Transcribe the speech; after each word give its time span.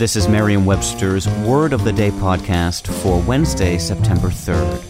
This 0.00 0.16
is 0.16 0.28
Merriam-Webster's 0.28 1.28
Word 1.44 1.74
of 1.74 1.84
the 1.84 1.92
Day 1.92 2.10
podcast 2.10 2.90
for 3.02 3.20
Wednesday, 3.20 3.76
September 3.76 4.28
3rd. 4.28 4.82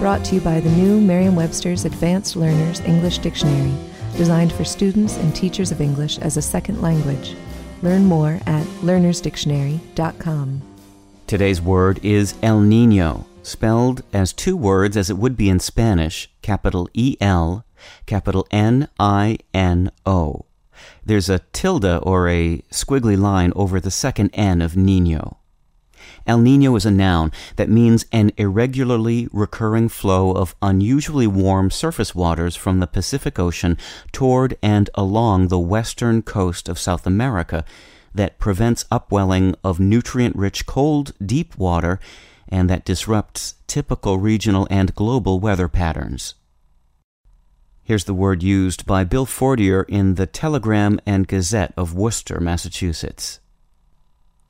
Brought 0.00 0.24
to 0.24 0.34
you 0.34 0.40
by 0.40 0.58
the 0.58 0.70
new 0.70 1.00
Merriam-Webster's 1.00 1.84
Advanced 1.84 2.34
Learners 2.34 2.80
English 2.80 3.18
Dictionary, 3.18 3.72
designed 4.16 4.52
for 4.52 4.64
students 4.64 5.16
and 5.18 5.32
teachers 5.36 5.70
of 5.70 5.80
English 5.80 6.18
as 6.18 6.36
a 6.36 6.42
second 6.42 6.82
language. 6.82 7.36
Learn 7.82 8.06
more 8.06 8.40
at 8.46 8.66
learnersdictionary.com. 8.82 10.62
Today's 11.28 11.62
word 11.62 12.04
is 12.04 12.34
El 12.42 12.58
Nino, 12.58 13.24
spelled 13.44 14.02
as 14.12 14.32
two 14.32 14.56
words 14.56 14.96
as 14.96 15.10
it 15.10 15.18
would 15.18 15.36
be 15.36 15.48
in 15.48 15.60
Spanish, 15.60 16.28
capital 16.42 16.88
E 16.92 17.16
L, 17.20 17.64
capital 18.04 18.48
N 18.50 18.88
I 18.98 19.38
N 19.54 19.92
O. 20.04 20.46
There's 21.04 21.28
a 21.28 21.40
tilde 21.52 22.00
or 22.02 22.28
a 22.28 22.62
squiggly 22.70 23.18
line 23.18 23.52
over 23.54 23.80
the 23.80 23.90
second 23.90 24.30
N 24.32 24.60
of 24.60 24.76
Nino. 24.76 25.38
El 26.26 26.38
Nino 26.38 26.74
is 26.76 26.86
a 26.86 26.90
noun 26.90 27.32
that 27.56 27.68
means 27.68 28.06
an 28.12 28.32
irregularly 28.36 29.28
recurring 29.32 29.88
flow 29.88 30.32
of 30.32 30.54
unusually 30.62 31.26
warm 31.26 31.70
surface 31.70 32.14
waters 32.14 32.56
from 32.56 32.80
the 32.80 32.86
Pacific 32.86 33.38
Ocean 33.38 33.76
toward 34.12 34.56
and 34.62 34.90
along 34.94 35.48
the 35.48 35.58
western 35.58 36.22
coast 36.22 36.68
of 36.68 36.78
South 36.78 37.06
America 37.06 37.64
that 38.14 38.38
prevents 38.38 38.84
upwelling 38.90 39.54
of 39.64 39.80
nutrient 39.80 40.36
rich 40.36 40.66
cold, 40.66 41.12
deep 41.24 41.56
water 41.58 41.98
and 42.48 42.70
that 42.70 42.84
disrupts 42.84 43.54
typical 43.66 44.18
regional 44.18 44.66
and 44.70 44.94
global 44.94 45.40
weather 45.40 45.68
patterns. 45.68 46.34
Here's 47.86 48.04
the 48.04 48.14
word 48.14 48.42
used 48.42 48.86
by 48.86 49.04
Bill 49.04 49.26
Fortier 49.26 49.82
in 49.82 50.14
the 50.14 50.26
Telegram 50.26 50.98
and 51.04 51.28
Gazette 51.28 51.74
of 51.76 51.92
Worcester, 51.92 52.40
Massachusetts. 52.40 53.40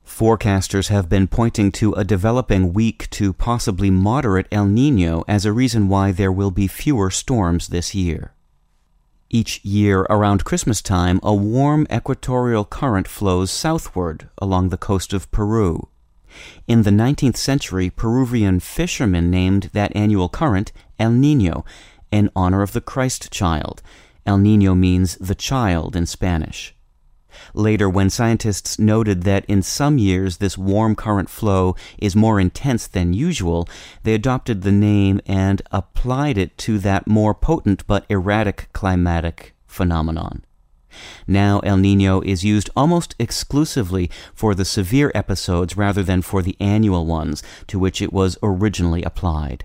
Forecasters 0.06 0.86
have 0.86 1.08
been 1.08 1.26
pointing 1.26 1.72
to 1.72 1.94
a 1.94 2.04
developing 2.04 2.72
weak 2.72 3.10
to 3.10 3.32
possibly 3.32 3.91
moderate 3.91 4.46
El 4.52 4.66
Nino 4.66 5.24
as 5.26 5.44
a 5.44 5.52
reason 5.52 5.88
why 5.88 6.12
there 6.12 6.30
will 6.30 6.52
be 6.52 6.68
fewer 6.68 7.10
storms 7.10 7.68
this 7.68 7.92
year. 7.92 8.34
Each 9.30 9.64
year 9.64 10.02
around 10.02 10.44
Christmas 10.44 10.80
time, 10.80 11.19
a 11.20 11.34
warm 11.34 11.88
equatorial 11.92 12.64
current 12.64 13.08
flows 13.08 13.50
southward 13.50 14.28
along 14.38 14.69
the 14.69 14.76
coast 14.76 15.12
of 15.12 15.28
Peru. 15.32 15.88
In 16.69 16.84
the 16.84 16.91
19th 16.91 17.36
century, 17.36 17.91
Peruvian 17.91 18.60
fishermen 18.60 19.28
named 19.28 19.70
that 19.72 19.94
annual 19.96 20.28
current 20.28 20.70
El 21.00 21.10
Nino 21.10 21.64
in 22.14 22.30
honor 22.36 22.62
of 22.62 22.72
the 22.72 22.80
Christ 22.80 23.32
child. 23.32 23.82
El 24.24 24.38
Nino 24.38 24.74
means 24.76 25.16
the 25.16 25.34
child 25.34 25.96
in 25.96 26.06
Spanish. 26.06 26.72
Later, 27.52 27.90
when 27.90 28.08
scientists 28.08 28.78
noted 28.78 29.24
that 29.24 29.44
in 29.46 29.62
some 29.62 29.98
years 29.98 30.36
this 30.36 30.56
warm 30.56 30.94
current 30.94 31.28
flow 31.28 31.74
is 31.98 32.14
more 32.14 32.38
intense 32.38 32.86
than 32.86 33.12
usual, 33.12 33.69
they 34.04 34.14
adopted 34.14 34.62
the 34.62 34.70
name 34.70 35.20
and 35.26 35.60
applied 35.72 36.38
it 36.38 36.56
to 36.58 36.78
that 36.78 37.08
more 37.08 37.34
potent 37.34 37.84
but 37.88 38.06
erratic 38.08 38.69
climatic 38.72 39.53
phenomenon. 39.66 40.44
Now 41.26 41.58
El 41.64 41.78
Nino 41.78 42.20
is 42.20 42.44
used 42.44 42.70
almost 42.76 43.16
exclusively 43.19 44.08
for 44.32 44.54
the 44.54 44.64
severe 44.64 45.10
episodes 45.16 45.76
rather 45.76 46.04
than 46.04 46.22
for 46.22 46.42
the 46.42 46.56
annual 46.60 47.06
ones 47.06 47.42
to 47.66 47.80
which 47.80 48.00
it 48.00 48.12
was 48.12 48.38
originally 48.41 49.03
applied. 49.03 49.64